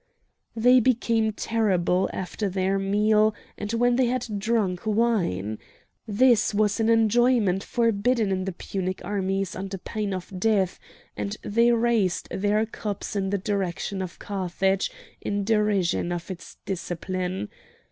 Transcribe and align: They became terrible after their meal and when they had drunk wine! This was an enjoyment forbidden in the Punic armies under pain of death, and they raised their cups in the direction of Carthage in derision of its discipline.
They 0.55 0.79
became 0.79 1.31
terrible 1.31 2.09
after 2.11 2.49
their 2.49 2.79
meal 2.79 3.35
and 3.55 3.71
when 3.73 3.97
they 3.97 4.07
had 4.07 4.25
drunk 4.39 4.83
wine! 4.87 5.59
This 6.07 6.55
was 6.55 6.79
an 6.79 6.89
enjoyment 6.89 7.63
forbidden 7.63 8.31
in 8.31 8.45
the 8.45 8.51
Punic 8.51 9.05
armies 9.05 9.55
under 9.55 9.77
pain 9.77 10.11
of 10.11 10.33
death, 10.39 10.79
and 11.15 11.37
they 11.43 11.71
raised 11.71 12.29
their 12.31 12.65
cups 12.65 13.15
in 13.15 13.29
the 13.29 13.37
direction 13.37 14.01
of 14.01 14.17
Carthage 14.17 14.89
in 15.21 15.43
derision 15.43 16.11
of 16.11 16.31
its 16.31 16.57
discipline. 16.65 17.49